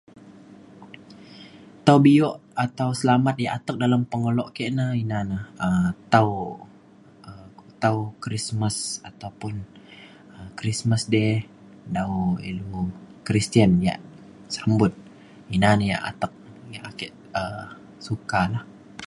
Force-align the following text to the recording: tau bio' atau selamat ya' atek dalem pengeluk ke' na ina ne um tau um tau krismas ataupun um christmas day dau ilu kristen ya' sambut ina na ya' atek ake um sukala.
tau 1.85 1.97
bio' 2.05 2.35
atau 2.65 2.89
selamat 3.01 3.35
ya' 3.43 3.53
atek 3.57 3.75
dalem 3.81 4.01
pengeluk 4.11 4.49
ke' 4.55 4.73
na 4.77 4.85
ina 5.03 5.19
ne 5.29 5.39
um 5.65 5.85
tau 6.13 6.31
um 7.29 7.49
tau 7.83 7.97
krismas 8.23 8.77
ataupun 9.09 9.53
um 10.35 10.47
christmas 10.59 11.03
day 11.15 11.31
dau 11.97 12.13
ilu 12.49 12.79
kristen 13.27 13.69
ya' 13.87 14.01
sambut 14.55 14.93
ina 15.55 15.69
na 15.77 15.83
ya' 15.91 16.01
atek 16.09 16.33
ake 16.89 17.07
um 17.41 17.67
sukala. 18.05 18.59